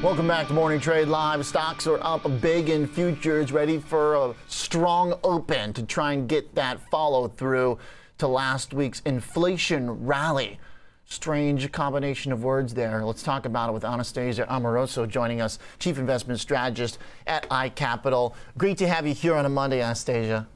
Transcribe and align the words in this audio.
Welcome 0.00 0.28
back 0.28 0.46
to 0.46 0.54
Morning 0.54 0.78
Trade 0.78 1.08
Live. 1.08 1.44
Stocks 1.44 1.88
are 1.88 1.98
up 2.02 2.22
big 2.40 2.68
in 2.68 2.86
futures, 2.86 3.50
ready 3.50 3.80
for 3.80 4.14
a 4.14 4.34
strong 4.46 5.18
open 5.24 5.72
to 5.72 5.82
try 5.82 6.12
and 6.12 6.28
get 6.28 6.54
that 6.54 6.80
follow 6.88 7.26
through 7.26 7.78
to 8.18 8.28
last 8.28 8.72
week's 8.72 9.00
inflation 9.00 10.06
rally. 10.06 10.60
Strange 11.04 11.72
combination 11.72 12.30
of 12.30 12.44
words 12.44 12.74
there. 12.74 13.04
Let's 13.04 13.24
talk 13.24 13.44
about 13.44 13.70
it 13.70 13.72
with 13.72 13.84
Anastasia 13.84 14.46
Amoroso 14.48 15.04
joining 15.04 15.40
us, 15.40 15.58
Chief 15.80 15.98
Investment 15.98 16.38
Strategist 16.38 16.98
at 17.26 17.50
iCapital. 17.50 18.34
Great 18.56 18.78
to 18.78 18.86
have 18.86 19.04
you 19.04 19.14
here 19.14 19.34
on 19.34 19.46
a 19.46 19.48
Monday, 19.48 19.82
Anastasia. 19.82 20.46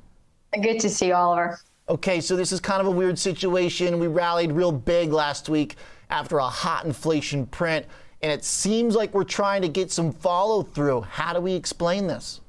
Good 0.63 0.79
to 0.79 0.89
see 0.89 1.09
you, 1.09 1.15
Oliver. 1.15 1.59
Okay, 1.89 2.21
so 2.21 2.37
this 2.37 2.53
is 2.53 2.61
kind 2.61 2.81
of 2.81 2.87
a 2.87 2.93
weird 2.93 3.19
situation. 3.19 3.99
We 3.99 4.07
rallied 4.07 4.53
real 4.53 4.71
big 4.71 5.13
last 5.13 5.49
week 5.49 5.75
after 6.11 6.39
a 6.39 6.47
hot 6.47 6.85
inflation 6.85 7.45
print 7.47 7.87
and 8.23 8.31
it 8.31 8.45
seems 8.45 8.95
like 8.95 9.13
we're 9.13 9.25
trying 9.25 9.63
to 9.63 9.69
get 9.69 9.91
some 9.91 10.13
follow 10.13 10.63
through. 10.63 11.01
How 11.03 11.33
do 11.33 11.41
we 11.41 11.55
explain 11.55 12.07
this? 12.07 12.41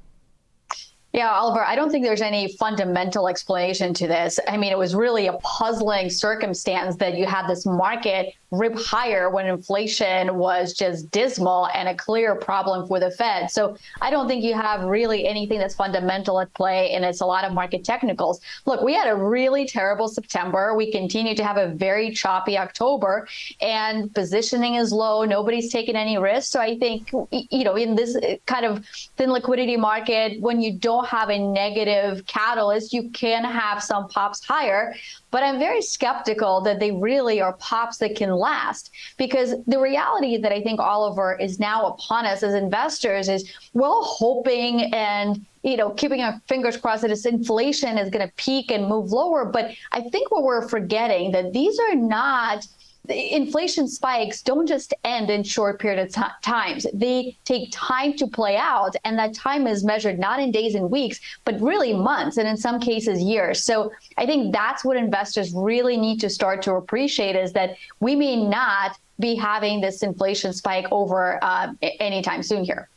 Yeah, 1.13 1.29
Oliver, 1.29 1.63
I 1.63 1.75
don't 1.75 1.91
think 1.91 2.03
there's 2.03 2.23
any 2.23 2.55
fundamental 2.57 3.27
explanation 3.27 3.93
to 3.95 4.07
this. 4.07 4.39
I 4.47 4.57
mean, 4.57 4.71
it 4.71 4.77
was 4.77 4.95
really 4.95 5.27
a 5.27 5.33
puzzling 5.43 6.09
circumstance 6.09 6.95
that 6.97 7.17
you 7.17 7.27
had 7.27 7.47
this 7.47 7.67
market 7.67 8.33
rip 8.53 8.77
higher 8.77 9.29
when 9.29 9.47
inflation 9.47 10.35
was 10.37 10.73
just 10.73 11.09
dismal 11.09 11.67
and 11.73 11.89
a 11.89 11.95
clear 11.95 12.35
problem 12.35 12.87
for 12.87 12.99
the 12.99 13.09
Fed. 13.09 13.49
So 13.49 13.75
I 13.99 14.11
don't 14.11 14.27
think 14.27 14.43
you 14.43 14.53
have 14.53 14.83
really 14.83 15.27
anything 15.27 15.57
that's 15.57 15.73
fundamental 15.73 16.39
at 16.39 16.53
play, 16.53 16.91
and 16.91 17.03
it's 17.03 17.21
a 17.21 17.25
lot 17.25 17.43
of 17.45 17.51
market 17.51 17.83
technicals. 17.83 18.41
Look, 18.65 18.81
we 18.81 18.93
had 18.93 19.07
a 19.07 19.15
really 19.15 19.65
terrible 19.65 20.07
September. 20.07 20.75
We 20.75 20.91
continue 20.91 21.35
to 21.35 21.43
have 21.43 21.57
a 21.57 21.69
very 21.69 22.11
choppy 22.11 22.57
October, 22.57 23.27
and 23.59 24.13
positioning 24.13 24.75
is 24.75 24.91
low. 24.91 25.25
Nobody's 25.25 25.71
taking 25.71 25.95
any 25.95 26.17
risks. 26.17 26.51
So 26.51 26.61
I 26.61 26.77
think, 26.77 27.11
you 27.31 27.63
know, 27.63 27.75
in 27.75 27.95
this 27.95 28.15
uh, 28.15 28.35
kind 28.45 28.65
of 28.65 28.85
thin 29.17 29.31
liquidity 29.31 29.77
market, 29.77 30.39
when 30.41 30.61
you 30.61 30.77
don't 30.77 31.07
have 31.07 31.29
a 31.29 31.39
negative 31.39 32.25
catalyst, 32.27 32.93
you 32.93 33.09
can 33.09 33.43
have 33.43 33.81
some 33.81 34.07
pops 34.09 34.45
higher. 34.45 34.93
But 35.31 35.41
I'm 35.41 35.57
very 35.57 35.81
skeptical 35.81 36.61
that 36.61 36.79
they 36.79 36.91
really 36.91 37.41
are 37.41 37.53
pops 37.53 37.97
that 37.97 38.15
can 38.15 38.29
last 38.43 38.91
because 39.17 39.55
the 39.65 39.79
reality 39.79 40.37
that 40.37 40.51
I 40.51 40.61
think 40.61 40.79
Oliver 40.79 41.37
is 41.39 41.59
now 41.59 41.87
upon 41.87 42.25
us 42.25 42.43
as 42.43 42.53
investors 42.53 43.29
is 43.29 43.51
we're 43.73 43.87
all 43.87 44.03
hoping 44.03 44.93
and 44.93 45.45
you 45.63 45.77
know, 45.77 45.91
keeping 45.91 46.21
our 46.21 46.41
fingers 46.47 46.75
crossed 46.75 47.03
that 47.03 47.07
this 47.07 47.25
inflation 47.25 47.97
is 47.97 48.09
going 48.09 48.27
to 48.27 48.33
peak 48.35 48.69
and 48.69 48.85
move 48.85 49.11
lower. 49.11 49.45
But 49.45 49.71
I 49.93 50.01
think 50.01 50.29
what 50.29 50.43
we're 50.43 50.67
forgetting 50.67 51.31
that 51.31 51.53
these 51.53 51.79
are 51.79 51.95
not 51.95 52.67
inflation 53.09 53.87
spikes 53.87 54.41
don't 54.41 54.65
just 54.65 54.93
end 55.03 55.29
in 55.29 55.43
short 55.43 55.79
period 55.79 55.99
of 56.07 56.13
t- 56.13 56.21
times. 56.41 56.87
They 56.93 57.37
take 57.43 57.69
time 57.71 58.13
to 58.15 58.27
play 58.27 58.55
out 58.55 58.95
and 59.03 59.17
that 59.19 59.33
time 59.33 59.67
is 59.67 59.83
measured 59.83 60.19
not 60.19 60.39
in 60.39 60.51
days 60.51 60.75
and 60.75 60.89
weeks 60.89 61.19
but 61.43 61.59
really 61.59 61.93
months 61.93 62.37
and 62.37 62.47
in 62.47 62.55
some 62.55 62.79
cases 62.79 63.21
years. 63.21 63.63
So 63.63 63.91
i 64.17 64.25
think 64.25 64.53
that's 64.53 64.85
what 64.85 64.95
investors 64.95 65.53
really 65.53 65.97
need 65.97 66.19
to 66.21 66.29
start 66.29 66.61
to 66.63 66.73
appreciate 66.73 67.35
is 67.35 67.51
that 67.53 67.75
we 67.99 68.15
may 68.15 68.35
not 68.35 68.97
be 69.19 69.35
having 69.35 69.81
this 69.81 70.01
inflation 70.01 70.53
spike 70.53 70.85
over 70.91 71.43
uh, 71.43 71.73
anytime 71.99 72.41
soon 72.41 72.63
here. 72.63 72.89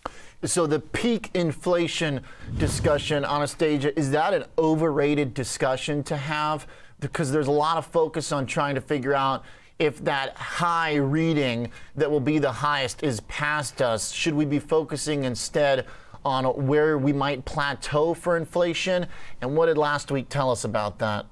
So 0.45 0.67
the 0.67 0.81
peak 0.81 1.31
inflation 1.35 2.21
discussion 2.59 3.25
Anastasia 3.25 3.99
is 3.99 4.11
that 4.13 4.33
an 4.35 4.45
overrated 4.57 5.35
discussion 5.35 6.03
to 6.05 6.17
have? 6.17 6.67
Because 7.01 7.33
there's 7.33 7.49
a 7.49 7.53
lot 7.53 7.77
of 7.77 7.87
focus 7.87 8.33
on 8.33 8.47
trying 8.47 8.77
to 8.77 8.81
figure 8.81 9.15
out 9.15 9.45
if 9.79 10.03
that 10.05 10.37
high 10.37 10.97
reading 10.97 11.71
that 11.97 12.11
will 12.11 12.21
be 12.21 12.39
the 12.39 12.53
highest 12.53 13.03
is 13.03 13.21
past 13.21 13.83
us? 13.83 14.13
Should 14.13 14.35
we 14.35 14.45
be 14.45 14.59
focusing 14.59 15.25
instead 15.25 15.87
on 16.25 16.45
where 16.67 16.99
we 16.99 17.13
might 17.13 17.45
plateau 17.45 18.15
for 18.15 18.37
inflation? 18.37 19.07
And 19.41 19.57
what 19.57 19.67
did 19.67 19.79
last 19.79 20.11
week 20.11 20.29
tell 20.29 20.51
us 20.51 20.65
about 20.65 20.99
that? 20.99 21.27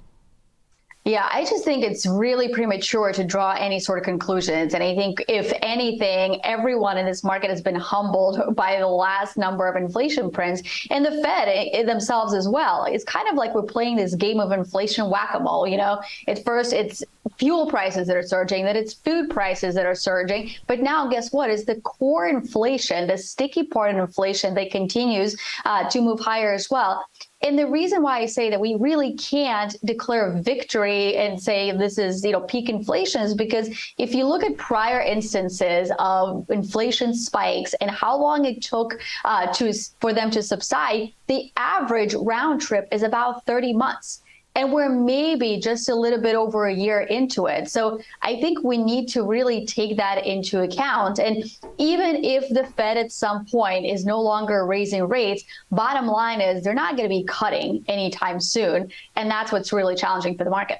Yeah, 1.06 1.28
I 1.31 1.44
just 1.44 1.66
think 1.66 1.84
it's 1.84 2.06
really 2.06 2.49
premature 2.49 3.12
to 3.12 3.25
draw 3.25 3.53
any 3.53 3.78
sort 3.78 3.99
of 3.99 4.06
conclusions. 4.06 4.72
And 4.72 4.82
I 4.82 4.94
think, 4.94 5.22
if 5.28 5.53
anything, 5.61 6.41
everyone 6.44 6.97
in 6.97 7.05
this 7.05 7.22
market 7.22 7.50
has 7.50 7.61
been 7.61 7.75
humbled 7.75 8.41
by 8.56 8.78
the 8.78 8.87
last 8.87 9.37
number 9.37 9.69
of 9.69 9.76
inflation 9.76 10.31
prints 10.31 10.87
and 10.91 11.05
the 11.05 11.11
Fed 11.22 11.49
eh, 11.49 11.82
themselves 11.82 12.32
as 12.32 12.49
well. 12.49 12.87
It's 12.87 13.05
kind 13.05 13.28
of 13.28 13.34
like 13.34 13.55
we're 13.55 13.65
playing 13.65 13.97
this 13.97 14.15
game 14.15 14.41
of 14.41 14.50
inflation 14.50 15.11
whack 15.11 15.32
a 15.34 15.41
mole. 15.41 15.69
You 15.69 15.76
know, 15.76 16.00
at 16.26 16.43
first 16.43 16.72
it's 16.72 17.05
fuel 17.39 17.67
prices 17.67 18.07
that 18.07 18.17
are 18.17 18.23
surging, 18.23 18.65
that 18.65 18.77
it's 18.77 18.95
food 18.95 19.31
prices 19.31 19.75
that 19.75 19.87
are 19.87 19.95
surging. 19.95 20.51
But 20.67 20.81
now, 20.81 21.09
guess 21.09 21.33
what? 21.33 21.51
Is 21.51 21.65
the 21.65 21.77
core 21.81 22.29
inflation, 22.29 23.07
the 23.07 23.19
sticky 23.19 23.65
part 23.65 23.95
of 23.95 24.01
inflation 24.01 24.55
that 24.55 24.71
continues 24.71 25.37
uh, 25.65 25.89
to 25.91 26.01
move 26.01 26.21
higher 26.21 26.53
as 26.53 26.71
well. 26.71 27.05
And 27.43 27.59
the 27.59 27.67
reason 27.67 28.03
why 28.03 28.21
I 28.21 28.27
say 28.27 28.49
that 28.49 28.59
we 28.59 28.75
really 28.75 29.15
can't 29.17 29.77
declare 29.85 30.33
victory 30.41 31.17
and 31.17 31.41
say 31.41 31.73
this 31.73 31.99
is, 31.99 32.25
you 32.25 32.33
know, 32.33 32.41
peak 32.41 32.71
inflation 32.71 33.21
is 33.21 33.35
because 33.35 33.69
if 33.99 34.15
you 34.15 34.25
look 34.25 34.43
at 34.43 34.56
prior 34.56 35.01
instances 35.01 35.93
of 35.99 36.47
inflation 36.49 37.15
spikes 37.15 37.75
and 37.83 37.91
how 37.91 38.17
long 38.17 38.47
it 38.47 38.62
took 38.62 38.99
uh, 39.27 39.53
to 39.53 39.75
for 40.01 40.15
them 40.15 40.31
to 40.31 40.43
subside, 40.43 41.12
the 41.27 41.53
average 41.59 42.15
round 42.15 42.62
trip 42.62 42.89
is 42.91 43.03
about 43.03 43.45
30 43.45 43.75
months 43.75 44.23
and 44.56 44.72
we're 44.72 44.88
maybe 44.88 45.59
just 45.59 45.88
a 45.88 45.94
little 45.94 46.20
bit 46.20 46.37
over 46.37 46.66
a 46.66 46.75
year 46.75 47.00
into 47.00 47.47
it. 47.47 47.69
So 47.69 48.00
I 48.22 48.41
think 48.41 48.62
we 48.62 48.78
need 48.78 49.09
to 49.09 49.25
really 49.25 49.66
take 49.66 49.97
that 49.97 50.25
into 50.25 50.60
account. 50.60 51.19
And 51.19 51.44
even 51.78 52.25
if 52.25 52.48
the 52.50 52.64
Fed 52.76 52.97
at 52.97 53.10
some 53.10 53.47
point 53.47 53.84
is 53.84 54.04
no 54.04 54.20
longer 54.20 54.64
raising 54.64 55.09
rates, 55.09 55.43
bottom 55.72 56.06
line 56.06 56.41
is 56.41 56.62
they're 56.62 56.72
not 56.72 56.97
going 56.97 57.09
to 57.09 57.14
be 57.14 57.25
cutting 57.25 57.84
anytime 57.88 58.38
soon. 58.41 58.93
And 59.16 59.28
that's 59.28 59.50
what's 59.50 59.72
really 59.72 59.97
challenging 59.97 60.38
for 60.38 60.44
the 60.44 60.50
market. 60.50 60.78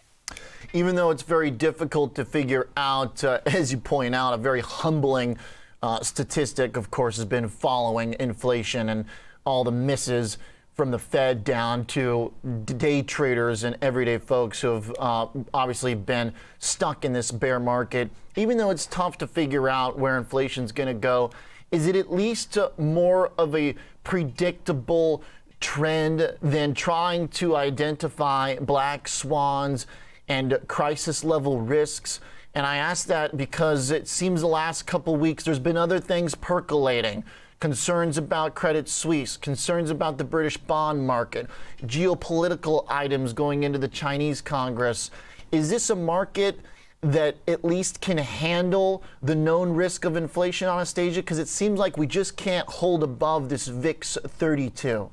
Even 0.73 0.95
though 0.95 1.11
it's 1.11 1.23
very 1.23 1.51
difficult 1.51 2.15
to 2.15 2.25
figure 2.25 2.69
out, 2.77 3.25
uh, 3.25 3.41
as 3.47 3.73
you 3.73 3.79
point 3.79 4.15
out, 4.15 4.35
a 4.35 4.37
very 4.37 4.61
humbling 4.61 5.37
uh, 5.83 6.01
statistic, 6.01 6.77
of 6.77 6.91
course, 6.93 7.17
has 7.17 7.27
been 7.27 7.49
following 7.49 8.15
inflation 8.21 8.89
and 8.89 9.05
all 9.45 9.65
the 9.65 9.73
misses 9.73 10.39
from 10.75 10.91
the 10.91 10.99
Fed 10.99 11.45
down 11.45 11.85
to 11.87 12.33
day 12.65 13.01
traders 13.01 13.63
and 13.63 13.77
everyday 13.81 14.19
folks 14.19 14.61
who 14.61 14.75
have 14.75 14.93
uh, 14.99 15.27
obviously 15.55 15.95
been 15.95 16.35
stuck 16.59 17.05
in 17.05 17.13
this 17.13 17.31
bear 17.31 17.61
market. 17.61 18.11
Even 18.37 18.59
though 18.59 18.71
it's 18.71 18.87
tough 18.87 19.17
to 19.19 19.27
figure 19.29 19.69
out 19.69 19.97
where 19.99 20.19
inflation 20.19 20.65
is 20.65 20.73
going 20.73 20.89
to 20.89 20.95
go, 20.95 21.31
is 21.71 21.87
it 21.87 21.95
at 21.95 22.13
least 22.13 22.59
uh, 22.59 22.71
more 22.77 23.31
of 23.39 23.55
a 23.55 23.77
predictable 24.03 25.23
trend 25.61 26.35
than 26.43 26.75
trying 26.75 27.29
to 27.29 27.57
identify 27.57 28.57
black 28.57 29.07
swans 29.07 29.87
and 30.27 30.59
crisis 30.67 31.23
level 31.23 31.61
risks? 31.61 32.19
And 32.53 32.67
I 32.67 32.77
ask 32.77 33.07
that 33.07 33.37
because 33.37 33.93
it 33.93 34.09
seems 34.09 34.41
the 34.41 34.49
last 34.49 34.87
couple 34.89 35.15
weeks 35.15 35.45
there's 35.45 35.61
been 35.61 35.77
other 35.77 36.01
things 36.01 36.35
percolating 36.35 37.23
concerns 37.65 38.19
about 38.19 38.55
Credit 38.55 38.87
Suisse, 38.87 39.39
concerns 39.39 39.89
about 39.89 40.19
the 40.19 40.25
British 40.25 40.59
bond 40.59 41.07
market, 41.07 41.49
geopolitical 41.87 42.85
items 42.91 43.33
going 43.33 43.63
into 43.63 43.79
the 43.79 43.89
Chinese 43.89 44.43
Congress. 44.43 45.11
Is 45.51 45.71
this 45.71 45.89
a 45.89 45.97
market 45.97 46.61
that 47.01 47.37
at 47.49 47.65
least 47.65 48.03
can 48.03 48.19
handle 48.19 49.03
the 49.23 49.35
known 49.35 49.71
risk 49.71 50.05
of 50.05 50.15
inflation 50.15 50.69
on 50.69 50.75
Anastasia? 50.77 51.23
Because 51.23 51.39
it 51.39 51.49
seems 51.49 51.79
like 51.79 51.97
we 51.97 52.07
just 52.07 52.37
can't 52.37 52.69
hold 52.69 53.03
above 53.03 53.49
this 53.49 53.67
VIX 53.67 54.19
32. 54.23 55.09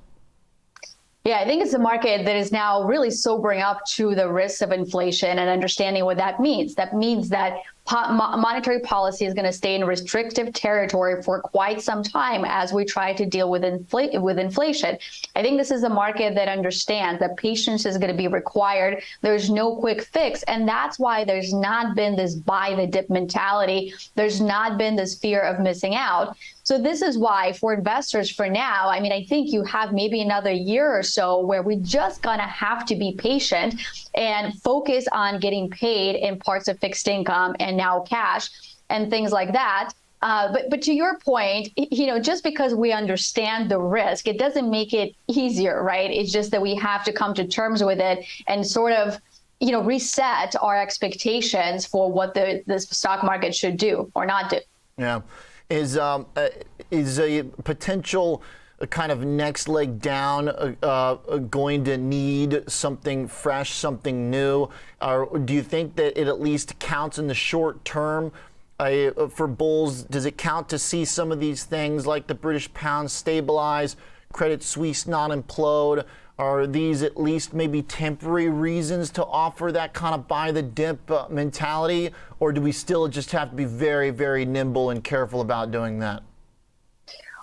Yeah, 1.24 1.38
I 1.38 1.46
think 1.46 1.62
it's 1.62 1.74
a 1.74 1.80
market 1.80 2.26
that 2.26 2.36
is 2.36 2.52
now 2.52 2.84
really 2.84 3.12
sobering 3.12 3.62
up 3.62 3.86
to 3.92 4.16
the 4.16 4.28
risks 4.28 4.64
of 4.64 4.72
inflation 4.72 5.38
and 5.38 5.50
understanding 5.50 6.04
what 6.04 6.18
that 6.18 6.40
means. 6.40 6.74
That 6.74 6.96
means 6.96 7.30
that 7.30 7.58
po- 7.86 8.12
monetary 8.12 8.80
policy 8.80 9.26
is 9.26 9.36
going 9.36 9.46
to 9.46 9.54
stay 9.54 9.76
in 9.76 9.86
restrictive 9.86 10.52
territory 10.52 11.22
for 11.22 11.40
quite 11.40 11.80
some 11.80 12.02
time 12.02 12.44
as 12.44 12.74
we 12.74 12.86
try 12.86 13.14
to 13.14 13.26
deal 13.28 13.52
with, 13.52 13.62
infl- 13.62 14.20
with 14.20 14.40
inflation. 14.40 14.98
I 15.36 15.44
think 15.44 15.60
this 15.60 15.70
is 15.70 15.84
a 15.84 15.90
market 15.90 16.34
that 16.34 16.48
understands 16.48 17.20
that 17.20 17.38
patience 17.38 17.86
is 17.86 18.00
going 18.00 18.12
to 18.12 18.18
be 18.18 18.28
required. 18.28 19.04
There's 19.22 19.52
no 19.52 19.76
quick 19.76 20.02
fix. 20.02 20.42
And 20.44 20.68
that's 20.68 20.98
why 20.98 21.24
there's 21.24 21.54
not 21.54 21.96
been 21.96 22.16
this 22.16 22.34
buy 22.34 22.74
the 22.74 22.88
dip 22.88 23.12
mentality. 23.12 23.94
There's 24.16 24.42
not 24.42 24.80
been 24.80 24.96
this 24.96 25.14
fear 25.20 25.42
of 25.42 25.60
missing 25.60 25.94
out. 25.94 26.36
So 26.64 26.78
this 26.78 27.02
is 27.02 27.18
why 27.18 27.54
for 27.54 27.74
investors 27.74 28.30
for 28.30 28.50
now, 28.50 28.90
I 28.90 29.00
mean, 29.00 29.12
I 29.12 29.24
think 29.24 29.52
you 29.52 29.64
have 29.64 29.94
maybe 29.94 30.22
another 30.22 30.52
year 30.52 30.92
or 30.92 31.04
so 31.04 31.40
where 31.40 31.64
we're 31.64 31.80
just 31.80 32.22
gonna 32.22 32.48
have 32.48 32.86
to 32.88 32.96
be 32.96 33.16
patient 33.18 33.82
and 34.14 34.60
focus 34.62 35.08
on 35.12 35.40
getting 35.40 35.70
paid 35.70 36.16
in 36.16 36.40
parts 36.40 36.68
of 36.68 36.80
fixed 36.80 37.08
income 37.08 37.56
and 37.60 37.78
now 37.78 38.02
cash 38.02 38.50
and 38.90 39.10
things 39.10 39.32
like 39.32 39.54
that. 39.54 39.94
Uh, 40.22 40.54
but 40.54 40.70
but 40.70 40.82
to 40.84 40.94
your 40.94 41.18
point, 41.18 41.70
you 41.76 42.06
know, 42.06 42.20
just 42.20 42.44
because 42.44 42.76
we 42.76 42.92
understand 42.92 43.72
the 43.72 43.80
risk, 43.80 44.28
it 44.28 44.38
doesn't 44.38 44.70
make 44.70 44.94
it 44.94 45.16
easier, 45.28 45.84
right? 45.84 46.12
It's 46.12 46.32
just 46.32 46.52
that 46.52 46.62
we 46.62 46.76
have 46.76 47.04
to 47.06 47.12
come 47.12 47.34
to 47.34 47.48
terms 47.48 47.84
with 47.84 48.00
it 48.00 48.24
and 48.48 48.66
sort 48.66 48.94
of, 48.94 49.20
you 49.60 49.72
know, 49.72 49.82
reset 49.82 50.56
our 50.62 50.80
expectations 50.80 51.88
for 51.88 52.12
what 52.12 52.36
the 52.36 52.64
the 52.68 52.80
stock 52.80 53.24
market 53.24 53.56
should 53.56 53.78
do 53.78 54.12
or 54.14 54.28
not 54.28 54.52
do. 54.52 54.60
Yeah. 54.98 55.22
Is 55.72 55.98
um, 55.98 56.26
uh, 56.36 56.50
is 56.92 57.20
a 57.20 57.44
potential 57.64 58.44
kind 58.90 59.12
of 59.12 59.24
next 59.24 59.68
leg 59.68 60.00
down 60.00 60.50
uh, 60.50 60.76
uh, 60.82 61.38
going 61.38 61.84
to 61.86 61.98
need 61.98 62.64
something 62.68 63.28
fresh, 63.28 63.74
something 63.74 64.30
new? 64.30 64.70
Or 65.02 65.38
do 65.40 65.54
you 65.54 65.64
think 65.64 65.96
that 65.96 66.20
it 66.20 66.28
at 66.28 66.42
least 66.42 66.80
counts 66.80 67.18
in 67.18 67.28
the 67.28 67.34
short 67.34 67.84
term 67.86 68.32
uh, 68.80 69.28
for 69.30 69.48
bulls? 69.48 70.04
Does 70.04 70.26
it 70.26 70.38
count 70.38 70.68
to 70.70 70.80
see 70.80 71.06
some 71.06 71.32
of 71.32 71.40
these 71.40 71.64
things 71.64 72.08
like 72.08 72.28
the 72.28 72.36
British 72.36 72.74
pound 72.74 73.12
stabilize, 73.12 73.96
Credit 74.32 74.64
Suisse 74.64 75.08
not 75.08 75.32
implode? 75.32 76.06
Are 76.38 76.66
these 76.66 77.04
at 77.04 77.22
least 77.22 77.54
maybe 77.54 77.82
temporary 77.84 78.50
reasons 78.50 79.12
to 79.12 79.26
offer 79.26 79.72
that 79.72 79.94
kind 79.94 80.16
of 80.16 80.28
buy 80.28 80.52
the 80.52 80.62
dip 80.62 81.12
uh, 81.12 81.28
mentality? 81.30 82.10
Or 82.40 82.52
do 82.52 82.62
we 82.62 82.72
still 82.72 83.08
just 83.08 83.32
have 83.32 83.52
to 83.52 83.56
be 83.56 83.66
very, 83.66 84.10
very 84.10 84.46
nimble 84.46 84.90
and 84.90 85.04
careful 85.04 85.42
about 85.42 85.72
doing 85.72 86.00
that? 86.00 86.24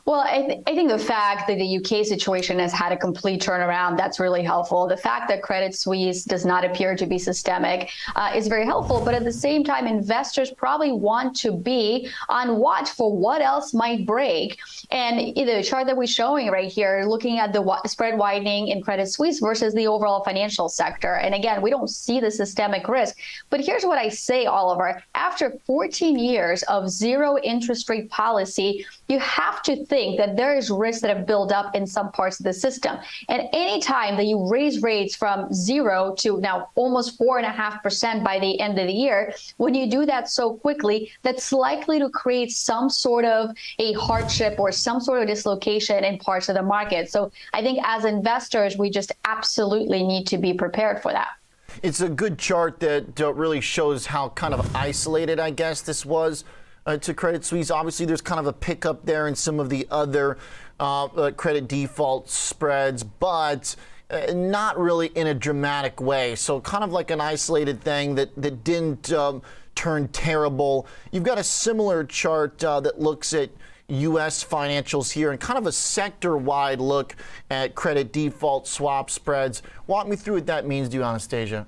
Well, 0.09 0.25
I, 0.27 0.41
th- 0.41 0.63
I, 0.67 0.75
think 0.75 0.89
the 0.89 0.99
fact 0.99 1.49
that 1.49 1.59
the 1.59 1.77
UK 1.77 2.03
situation 2.03 2.59
has 2.61 2.73
had 2.73 2.93
a 2.93 2.97
complete 2.97 3.43
turnaround, 3.43 3.99
that's 3.99 4.19
really 4.19 4.43
helpful. 4.43 4.89
The 4.89 4.97
fact 4.97 5.29
that 5.29 5.43
Credit 5.43 5.75
Suisse 5.75 6.25
does 6.25 6.47
not 6.47 6.65
appear 6.65 6.97
to 6.97 7.05
be 7.05 7.19
systemic 7.19 7.91
uh, 8.17 8.33
is 8.35 8.49
very 8.49 8.65
helpful. 8.65 9.03
But 9.05 9.13
at 9.13 9.25
the 9.25 9.33
same 9.35 9.65
time, 9.65 9.87
investors 9.87 10.51
probably 10.51 10.93
want 10.93 11.37
to 11.41 11.53
be 11.53 12.09
on 12.31 12.57
watch 12.57 12.89
for 12.89 13.15
what 13.15 13.43
else 13.43 13.75
might 13.75 14.07
break. 14.07 14.59
And 14.91 15.37
the 15.37 15.63
chart 15.63 15.87
that 15.89 15.97
we're 15.99 16.07
showing 16.07 16.49
right 16.49 16.73
here, 16.73 17.05
looking 17.07 17.39
at 17.39 17.53
the 17.53 17.81
spread 17.85 18.17
widening 18.17 18.69
in 18.69 18.81
Credit 18.81 19.09
Suisse 19.09 19.41
versus 19.41 19.75
the 19.75 19.89
overall 19.89 20.25
financial 20.25 20.71
sector. 20.71 21.17
And 21.17 21.35
again, 21.35 21.61
we 21.61 21.69
don't 21.69 21.91
see 21.91 22.19
the 22.19 22.31
systemic 22.31 22.89
risk. 22.89 23.19
But 23.51 23.61
here's 23.61 23.85
what 23.85 23.99
I 23.99 24.09
say, 24.09 24.47
Oliver. 24.47 25.03
After 25.19 25.59
14 25.67 26.17
years 26.17 26.63
of 26.65 26.89
zero 26.89 27.39
interest 27.39 27.89
rate 27.89 28.09
policy, 28.09 28.87
you 29.09 29.19
have 29.19 29.65
to 29.65 29.85
think 29.87 30.17
that 30.17 30.37
there 30.37 30.57
is 30.57 30.71
risks 30.71 31.03
that 31.03 31.15
have 31.15 31.27
built 31.27 31.51
up 31.51 31.75
in 31.75 31.89
some 31.89 32.13
parts 32.13 32.39
of 32.39 32.45
the 32.45 32.53
system. 32.53 32.99
And 33.29 33.49
anytime 33.53 34.17
that 34.17 34.27
you 34.27 34.49
raise 34.49 34.81
rates 34.81 35.17
from 35.17 35.53
zero 35.53 36.15
to 36.19 36.41
now 36.41 36.69
almost 36.77 37.19
four 37.19 37.37
and 37.39 37.47
a 37.47 37.51
half 37.51 37.83
percent 37.83 38.23
by 38.23 38.39
the 38.39 38.61
end 38.61 38.79
of 38.79 38.87
the 38.87 38.93
year, 38.93 39.35
when 39.57 39.75
you 39.75 39.91
do 39.91 40.07
that 40.07 40.29
so 40.29 40.55
quickly, 40.55 41.11
that's 41.23 41.53
likely 41.53 41.99
to 41.99 42.09
create 42.11 42.53
some 42.53 42.89
sort 42.89 43.25
of 43.25 43.51
a 43.81 43.95
hardship 43.95 44.61
or 44.61 44.71
some 44.71 45.01
sort 45.01 45.21
of 45.21 45.27
dislocation 45.27 46.05
in 46.05 46.19
parts 46.19 46.49
of 46.49 46.55
the 46.55 46.63
market. 46.63 47.11
So 47.11 47.33
I 47.53 47.61
think 47.61 47.81
as 47.83 48.05
investors, 48.05 48.79
we 48.79 48.89
just 48.89 49.11
absolutely 49.25 50.05
need 50.05 50.29
to 50.29 50.39
be 50.39 50.55
prepared 50.55 51.03
for 51.03 51.11
that. 51.11 51.38
It's 51.83 52.01
a 52.01 52.09
good 52.09 52.39
chart 52.39 52.81
that 52.81 53.21
uh, 53.21 53.33
really 53.33 53.61
shows 53.61 54.07
how 54.07 54.31
kind 54.31 54.53
of 54.53 54.75
isolated, 54.75 55.39
I 55.39 55.51
guess, 55.51 55.81
this 55.81 56.05
was 56.05 56.45
uh, 56.87 56.97
to 56.99 57.15
Credit 57.15 57.45
Suisse. 57.45 57.71
Obviously, 57.71 58.05
there's 58.05 58.21
kind 58.21 58.41
of 58.41 58.47
a 58.47 58.53
pickup 58.53 59.05
there 59.07 59.29
in 59.29 59.37
some 59.37 59.61
of 59.61 59.71
the 59.71 59.87
other 59.91 60.39
uh, 60.81 61.05
uh 61.05 61.31
credit 61.33 61.69
default 61.69 62.31
spreads, 62.31 63.05
but 63.05 63.77
uh, 64.11 64.33
not 64.35 64.79
really 64.79 65.09
in 65.09 65.29
a 65.29 65.35
dramatic 65.35 66.01
way. 66.01 66.35
So, 66.35 66.61
kind 66.61 66.83
of 66.83 66.91
like 66.91 67.11
an 67.11 67.21
isolated 67.21 67.81
thing 67.81 68.17
that, 68.17 68.35
that 68.41 68.65
didn't 68.65 69.13
um, 69.13 69.43
turn 69.75 70.09
terrible. 70.09 70.87
You've 71.13 71.25
got 71.25 71.39
a 71.39 71.45
similar 71.45 72.03
chart 72.03 72.63
uh, 72.65 72.81
that 72.81 73.01
looks 73.01 73.33
at 73.35 73.51
U.S. 73.89 74.45
financials 74.45 75.11
here 75.11 75.31
and 75.31 75.41
kind 75.41 75.59
of 75.59 75.67
a 75.67 75.73
sector 75.73 76.37
wide 76.37 76.79
look 76.79 77.17
at 77.51 77.75
credit 77.75 78.13
default 78.13 78.67
swap 78.69 79.09
spreads. 79.09 79.63
Walk 79.87 80.07
me 80.07 80.15
through 80.15 80.35
what 80.35 80.47
that 80.47 80.67
means 80.67 80.91
to 80.91 80.97
you, 80.97 81.03
Anastasia. 81.03 81.67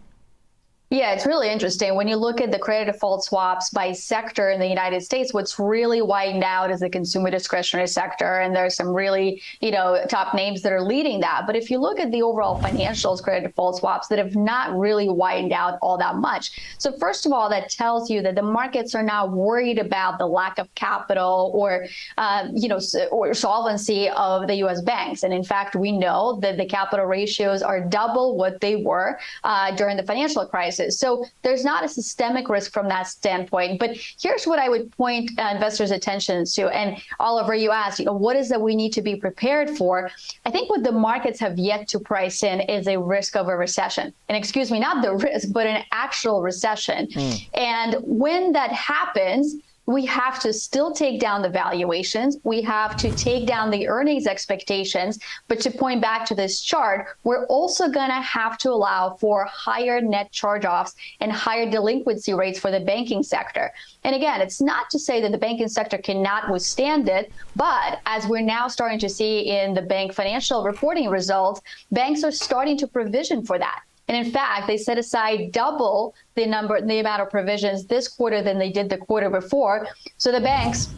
Yeah, 0.92 1.12
it's 1.12 1.24
really 1.24 1.48
interesting. 1.48 1.94
When 1.94 2.08
you 2.08 2.16
look 2.16 2.40
at 2.40 2.50
the 2.50 2.58
credit 2.58 2.90
default 2.90 3.22
swaps 3.22 3.70
by 3.70 3.92
sector 3.92 4.50
in 4.50 4.58
the 4.58 4.66
United 4.66 5.04
States, 5.04 5.32
what's 5.32 5.56
really 5.56 6.02
widened 6.02 6.42
out 6.42 6.72
is 6.72 6.80
the 6.80 6.90
consumer 6.90 7.30
discretionary 7.30 7.86
sector. 7.86 8.40
And 8.40 8.56
there's 8.56 8.74
some 8.74 8.88
really, 8.88 9.40
you 9.60 9.70
know, 9.70 10.04
top 10.08 10.34
names 10.34 10.62
that 10.62 10.72
are 10.72 10.82
leading 10.82 11.20
that. 11.20 11.44
But 11.46 11.54
if 11.54 11.70
you 11.70 11.78
look 11.78 12.00
at 12.00 12.10
the 12.10 12.22
overall 12.22 12.60
financials 12.60 13.22
credit 13.22 13.46
default 13.46 13.76
swaps 13.76 14.08
that 14.08 14.18
have 14.18 14.34
not 14.34 14.76
really 14.76 15.08
widened 15.08 15.52
out 15.52 15.78
all 15.80 15.96
that 15.98 16.16
much. 16.16 16.58
So 16.78 16.90
first 16.98 17.24
of 17.24 17.30
all, 17.30 17.48
that 17.50 17.70
tells 17.70 18.10
you 18.10 18.20
that 18.22 18.34
the 18.34 18.42
markets 18.42 18.92
are 18.96 19.04
not 19.04 19.30
worried 19.30 19.78
about 19.78 20.18
the 20.18 20.26
lack 20.26 20.58
of 20.58 20.74
capital 20.74 21.52
or, 21.54 21.86
uh, 22.18 22.48
you 22.52 22.66
know, 22.66 22.80
or 23.12 23.32
solvency 23.32 24.08
of 24.08 24.48
the 24.48 24.56
U.S. 24.56 24.80
banks. 24.80 25.22
And 25.22 25.32
in 25.32 25.44
fact, 25.44 25.76
we 25.76 25.92
know 25.92 26.40
that 26.42 26.56
the 26.56 26.66
capital 26.66 27.06
ratios 27.06 27.62
are 27.62 27.80
double 27.80 28.36
what 28.36 28.60
they 28.60 28.74
were 28.74 29.20
uh, 29.44 29.70
during 29.76 29.96
the 29.96 30.02
financial 30.02 30.44
crisis. 30.46 30.79
So 30.88 31.24
there's 31.42 31.64
not 31.64 31.84
a 31.84 31.88
systemic 31.88 32.48
risk 32.48 32.72
from 32.72 32.88
that 32.88 33.06
standpoint. 33.06 33.78
But 33.78 33.96
here's 34.20 34.46
what 34.46 34.58
I 34.58 34.68
would 34.68 34.90
point 34.96 35.30
uh, 35.38 35.50
investors' 35.54 35.90
attention 35.90 36.44
to. 36.44 36.68
And 36.68 36.96
Oliver, 37.18 37.54
you 37.54 37.70
asked, 37.70 37.98
you 37.98 38.06
know, 38.06 38.12
what 38.12 38.36
is 38.36 38.48
that 38.48 38.60
we 38.60 38.74
need 38.74 38.92
to 38.94 39.02
be 39.02 39.16
prepared 39.16 39.70
for? 39.70 40.10
I 40.46 40.50
think 40.50 40.70
what 40.70 40.82
the 40.82 40.92
markets 40.92 41.40
have 41.40 41.58
yet 41.58 41.88
to 41.88 42.00
price 42.00 42.42
in 42.42 42.60
is 42.60 42.86
a 42.86 42.98
risk 42.98 43.36
of 43.36 43.48
a 43.48 43.56
recession. 43.56 44.12
And 44.28 44.36
excuse 44.36 44.70
me, 44.70 44.80
not 44.80 45.02
the 45.02 45.14
risk, 45.14 45.48
but 45.52 45.66
an 45.66 45.84
actual 45.92 46.42
recession. 46.42 47.06
Mm. 47.08 47.48
And 47.54 47.96
when 48.02 48.52
that 48.52 48.72
happens, 48.72 49.56
we 49.90 50.06
have 50.06 50.38
to 50.40 50.52
still 50.52 50.92
take 50.92 51.18
down 51.18 51.42
the 51.42 51.48
valuations. 51.48 52.38
We 52.44 52.62
have 52.62 52.96
to 52.98 53.10
take 53.16 53.46
down 53.46 53.70
the 53.70 53.88
earnings 53.88 54.26
expectations. 54.26 55.18
But 55.48 55.60
to 55.60 55.70
point 55.70 56.00
back 56.00 56.24
to 56.26 56.34
this 56.34 56.60
chart, 56.60 57.08
we're 57.24 57.44
also 57.46 57.88
going 57.88 58.10
to 58.10 58.20
have 58.20 58.56
to 58.58 58.70
allow 58.70 59.16
for 59.16 59.44
higher 59.46 60.00
net 60.00 60.30
charge 60.30 60.64
offs 60.64 60.94
and 61.18 61.32
higher 61.32 61.68
delinquency 61.68 62.34
rates 62.34 62.58
for 62.58 62.70
the 62.70 62.80
banking 62.80 63.24
sector. 63.24 63.72
And 64.04 64.14
again, 64.14 64.40
it's 64.40 64.60
not 64.60 64.90
to 64.90 64.98
say 64.98 65.20
that 65.22 65.32
the 65.32 65.38
banking 65.38 65.68
sector 65.68 65.98
cannot 65.98 66.50
withstand 66.50 67.08
it, 67.08 67.32
but 67.56 68.00
as 68.06 68.26
we're 68.26 68.42
now 68.42 68.68
starting 68.68 69.00
to 69.00 69.08
see 69.08 69.50
in 69.50 69.74
the 69.74 69.82
bank 69.82 70.12
financial 70.12 70.62
reporting 70.62 71.08
results, 71.08 71.60
banks 71.90 72.22
are 72.22 72.30
starting 72.30 72.78
to 72.78 72.86
provision 72.86 73.44
for 73.44 73.58
that. 73.58 73.82
And 74.10 74.26
in 74.26 74.32
fact, 74.32 74.66
they 74.66 74.76
set 74.76 74.98
aside 74.98 75.52
double 75.52 76.16
the 76.34 76.44
number, 76.44 76.80
the 76.80 76.98
amount 76.98 77.22
of 77.22 77.30
provisions 77.30 77.86
this 77.86 78.08
quarter 78.08 78.42
than 78.42 78.58
they 78.58 78.72
did 78.72 78.90
the 78.90 78.96
quarter 78.96 79.30
before. 79.30 79.86
So 80.16 80.32
the 80.32 80.40
banks 80.40 80.88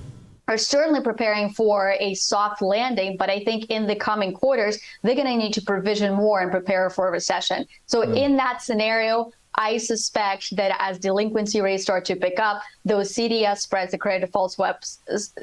are 0.48 0.56
certainly 0.56 1.02
preparing 1.02 1.50
for 1.50 1.94
a 2.00 2.14
soft 2.14 2.62
landing, 2.62 3.18
but 3.18 3.28
I 3.28 3.44
think 3.44 3.66
in 3.66 3.86
the 3.86 3.94
coming 3.94 4.32
quarters, 4.32 4.78
they're 5.02 5.14
going 5.14 5.26
to 5.26 5.36
need 5.36 5.52
to 5.52 5.60
provision 5.60 6.14
more 6.14 6.40
and 6.40 6.50
prepare 6.50 6.88
for 6.88 7.08
a 7.08 7.10
recession. 7.10 7.66
So 7.84 8.00
mm. 8.00 8.16
in 8.16 8.34
that 8.38 8.62
scenario, 8.62 9.30
I 9.54 9.76
suspect 9.76 10.56
that 10.56 10.76
as 10.78 10.98
delinquency 10.98 11.60
rates 11.60 11.82
start 11.82 12.04
to 12.06 12.16
pick 12.16 12.38
up, 12.38 12.62
those 12.84 13.12
CDS 13.12 13.58
spreads, 13.58 13.92
the 13.92 13.98
credit 13.98 14.26
default 14.26 14.52
swaps, 14.52 14.98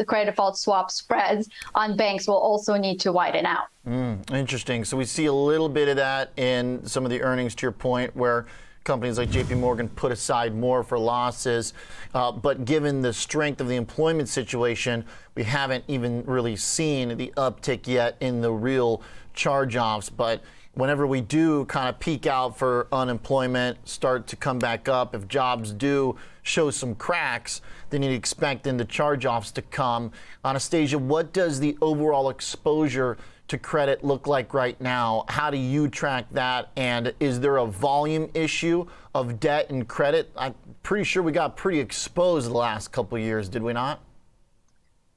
credit 0.08 0.32
default 0.32 0.58
swap 0.58 0.92
spreads 0.92 1.50
on 1.76 1.96
banks 1.96 2.28
will 2.28 2.38
also 2.38 2.76
need 2.76 3.00
to 3.02 3.12
widen 3.12 3.46
out. 3.46 3.68
Mm, 3.88 4.32
interesting. 4.32 4.84
So 4.84 4.98
we 4.98 5.06
see 5.06 5.26
a 5.26 5.34
little 5.34 5.70
bit 5.70 5.88
of 5.88 5.96
that 5.98 6.32
in 6.38 6.86
some 6.86 7.06
of 7.06 7.12
the 7.12 7.22
earnings. 7.22 7.56
To 7.56 7.66
your 7.66 7.72
point, 7.72 8.16
where 8.16 8.46
companies 8.84 9.18
like 9.18 9.30
J.P. 9.30 9.56
Morgan 9.56 9.90
put 9.90 10.12
aside 10.12 10.56
more 10.56 10.84
for 10.84 10.98
losses, 10.98 11.74
uh, 12.14 12.32
but 12.32 12.66
given 12.66 13.02
the 13.02 13.14
strength 13.14 13.62
of 13.62 13.68
the 13.68 13.76
employment 13.76 14.30
situation, 14.30 15.06
we 15.36 15.44
haven't 15.44 15.84
even 15.88 16.24
really 16.26 16.56
seen 16.56 17.16
the 17.18 17.32
uptick 17.38 17.88
yet 17.88 18.16
in 18.20 18.42
the 18.42 18.52
real 18.52 19.02
charge-offs. 19.34 20.10
But 20.10 20.42
whenever 20.80 21.06
we 21.06 21.20
do 21.20 21.66
kind 21.66 21.90
of 21.90 22.00
peak 22.00 22.26
out 22.26 22.58
for 22.58 22.88
unemployment, 22.92 23.88
start 23.88 24.28
to 24.28 24.36
come 24.36 24.58
back 24.58 24.88
up, 24.88 25.14
if 25.14 25.28
jobs 25.28 25.74
do 25.74 26.16
show 26.42 26.72
some 26.72 26.96
cracks, 26.96 27.62
then 27.90 28.02
you'd 28.02 28.14
expect 28.14 28.64
then 28.64 28.78
the 28.78 28.86
charge 28.86 29.26
offs 29.26 29.52
to 29.52 29.62
come. 29.62 30.12
Anastasia, 30.46 30.98
what 30.98 31.34
does 31.34 31.60
the 31.60 31.78
overall 31.82 32.30
exposure 32.30 33.18
to 33.50 33.58
credit 33.58 34.04
look 34.04 34.26
like 34.26 34.54
right 34.54 34.80
now? 34.80 35.26
How 35.28 35.50
do 35.50 35.58
you 35.58 35.90
track 35.90 36.28
that? 36.32 36.72
And 36.78 37.14
is 37.20 37.40
there 37.40 37.58
a 37.58 37.66
volume 37.66 38.30
issue 38.34 38.86
of 39.14 39.40
debt 39.40 39.70
and 39.70 39.88
credit? 39.88 40.32
I'm 40.38 40.56
pretty 40.84 41.04
sure 41.04 41.22
we 41.22 41.32
got 41.32 41.58
pretty 41.58 41.80
exposed 41.80 42.48
the 42.48 42.54
last 42.54 42.90
couple 42.92 43.18
years, 43.18 43.50
did 43.50 43.64
we 43.64 43.74
not? 43.74 44.02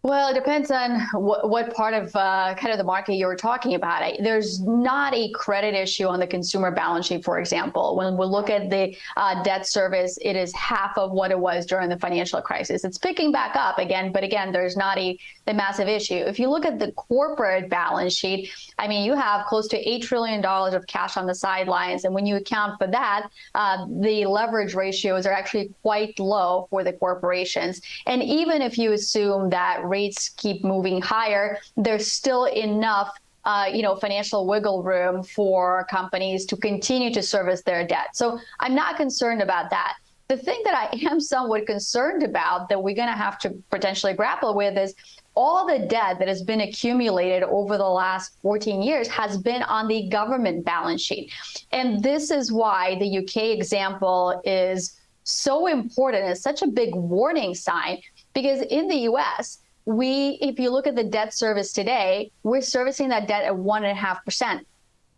Well, 0.05 0.31
it 0.31 0.35
depends 0.35 0.73
on 0.73 1.01
what, 1.13 1.49
what 1.49 1.73
part 1.73 1.95
of 1.95 2.15
uh, 2.17 2.57
kind 2.59 2.73
of 2.73 2.79
the 2.79 2.85
market 2.85 3.15
you're 3.15 3.37
talking 3.37 3.77
about. 3.77 4.03
I, 4.03 4.17
there's 4.21 4.61
not 4.61 5.15
a 5.15 5.31
credit 5.31 5.75
issue 5.75 6.09
on 6.09 6.19
the 6.19 6.27
consumer 6.27 6.73
balance 6.73 7.07
sheet, 7.07 7.25
for 7.25 7.39
example. 7.39 7.95
When 7.95 8.17
we 8.17 8.27
look 8.27 8.51
at 8.51 8.69
the 8.69 8.97
uh, 9.17 9.45
debt 9.45 9.65
service, 9.65 10.19
it 10.21 10.35
is 10.35 10.53
half 10.55 10.99
of 10.99 11.13
what 11.13 11.31
it 11.31 11.39
was 11.39 11.67
during 11.67 11.89
the 11.89 11.97
financial 12.01 12.43
crisis. 12.43 12.83
It's 12.83 12.99
picking 12.99 13.31
back 13.31 13.55
up 13.55 13.79
again, 13.79 14.11
but 14.11 14.25
again, 14.25 14.51
there's 14.51 14.77
not 14.77 14.99
a, 14.99 15.17
a 15.47 15.55
massive 15.55 15.87
issue. 15.87 16.17
If 16.17 16.41
you 16.41 16.51
look 16.51 16.67
at 16.67 16.81
the 16.81 16.91
corporate 16.93 17.71
balance 17.71 18.13
sheet, 18.13 18.51
I 18.81 18.89
mean, 18.89 19.05
you 19.05 19.15
have 19.15 19.47
close 19.47 19.69
to 19.69 19.77
$8 19.77 20.03
trillion 20.03 20.45
of 20.45 20.85
cash 20.89 21.17
on 21.17 21.27
the 21.27 21.35
sidelines. 21.35 22.05
And 22.05 22.13
when 22.13 22.27
you 22.27 22.35
account 22.35 22.77
for 22.77 22.89
that, 22.89 23.29
uh, 23.55 23.87
the 24.01 24.27
leverage 24.27 24.75
ratios 24.75 25.27
are 25.27 25.33
actually 25.33 25.73
quite 25.83 26.19
low 26.19 26.67
for 26.71 26.83
the 26.83 26.93
corporations. 26.93 27.81
And 28.07 28.21
even 28.21 28.63
if 28.63 28.79
you 28.79 28.95
assume 28.95 29.49
that 29.51 29.92
rates 29.97 30.31
keep 30.31 30.59
moving 30.65 31.01
higher, 31.01 31.59
there's 31.77 32.07
still 32.11 32.45
enough 32.47 33.11
uh, 33.45 33.69
you 33.73 33.83
know, 33.83 33.97
financial 33.97 34.47
wiggle 34.47 34.83
room 34.83 35.23
for 35.23 35.85
companies 35.91 36.47
to 36.47 36.57
continue 36.57 37.13
to 37.13 37.23
service 37.23 37.63
their 37.63 37.85
debt. 37.87 38.15
So 38.15 38.39
I'm 38.61 38.75
not 38.75 38.97
concerned 38.97 39.43
about 39.43 39.71
that. 39.71 39.95
The 40.29 40.37
thing 40.37 40.61
that 40.65 40.75
I 40.75 41.11
am 41.11 41.21
somewhat 41.35 41.67
concerned 41.67 42.23
about 42.23 42.69
that 42.69 42.83
we're 42.83 42.95
going 42.95 43.09
to 43.09 43.23
have 43.27 43.39
to 43.41 43.51
potentially 43.71 44.15
grapple 44.15 44.55
with 44.55 44.79
is 44.79 44.95
all 45.35 45.67
the 45.67 45.87
debt 45.87 46.19
that 46.19 46.29
has 46.29 46.43
been 46.43 46.61
accumulated 46.61 47.43
over 47.43 47.77
the 47.77 47.89
last 47.89 48.37
14 48.43 48.83
years 48.83 49.09
has 49.09 49.39
been 49.39 49.63
on 49.65 49.89
the 49.89 50.09
government 50.09 50.65
balance 50.65 51.03
sheet. 51.03 51.33
And 51.73 52.03
this 52.03 52.31
is 52.31 52.53
why 52.53 52.97
the 52.99 53.19
UK 53.19 53.57
example 53.59 54.41
is 54.45 55.01
so 55.25 55.67
important. 55.67 56.31
It's 56.31 56.43
such 56.43 56.63
a 56.63 56.67
big 56.67 56.95
warning 56.95 57.55
sign 57.55 58.01
because 58.35 58.61
in 58.63 58.89
the 58.89 59.01
US, 59.11 59.59
we, 59.85 60.39
if 60.41 60.59
you 60.59 60.71
look 60.71 60.87
at 60.87 60.97
the 60.97 61.05
debt 61.05 61.35
service 61.35 61.73
today, 61.73 62.31
we're 62.43 62.61
servicing 62.61 63.09
that 63.09 63.29
debt 63.29 63.45
at 63.45 63.57
one 63.57 63.85
and 63.85 63.93
a 63.93 64.01
half 64.01 64.25
percent 64.25 64.67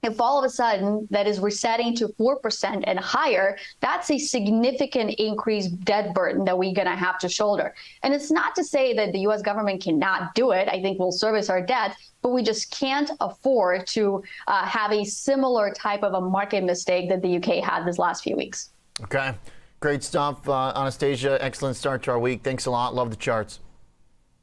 if 0.05 0.21
all 0.21 0.39
of 0.39 0.45
a 0.45 0.51
sudden 0.51 1.09
that 1.11 1.27
is 1.27 1.41
resetting 1.41 1.95
to 1.97 2.09
4% 2.09 2.85
and 2.87 2.99
higher, 2.99 3.57
that's 3.81 4.11
a 4.11 4.19
significant 4.19 5.15
increased 5.19 5.81
debt 5.85 6.15
burden 6.15 6.45
that 6.45 6.57
we're 6.57 6.75
going 6.75 6.87
to 6.87 6.95
have 6.95 7.19
to 7.21 7.29
shoulder. 7.29 7.75
And 8.03 8.13
it's 8.13 8.31
not 8.31 8.55
to 8.57 8.65
say 8.65 8.93
that 8.95 9.13
the 9.13 9.21
US 9.21 9.41
government 9.41 9.83
cannot 9.83 10.35
do 10.35 10.51
it. 10.53 10.69
I 10.69 10.83
think 10.83 10.99
we'll 10.99 11.13
service 11.13 11.49
our 11.49 11.63
debt, 11.63 11.97
but 12.23 12.31
we 12.31 12.43
just 12.43 12.71
can't 12.71 13.11
afford 13.21 13.87
to 13.89 14.23
uh, 14.47 14.67
have 14.67 14.93
a 14.93 15.05
similar 15.05 15.73
type 15.73 16.03
of 16.03 16.13
a 16.13 16.21
market 16.21 16.65
mistake 16.65 17.09
that 17.09 17.23
the 17.23 17.37
UK 17.39 17.65
had 17.65 17.85
this 17.85 17.99
last 17.99 18.23
few 18.23 18.37
weeks. 18.37 18.71
Okay. 19.03 19.35
Great 19.81 20.03
stuff. 20.03 20.47
Uh, 20.49 20.73
Anastasia, 20.77 21.39
excellent 21.41 21.77
start 21.77 22.03
to 22.05 22.11
our 22.11 22.19
week. 22.19 22.43
Thanks 22.43 22.67
a 22.67 22.71
lot. 22.71 22.95
Love 22.95 23.11
the 23.11 23.17
charts. 23.17 23.61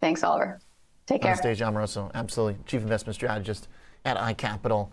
Thanks, 0.02 0.24
Oliver. 0.24 0.60
Take 1.06 1.22
care. 1.22 1.32
Anastasia 1.32 1.66
Amoroso, 1.66 2.12
absolutely. 2.14 2.62
Chief 2.66 2.82
Investment 2.82 3.16
Strategist 3.16 3.68
at 4.04 4.18
iCapital. 4.18 4.90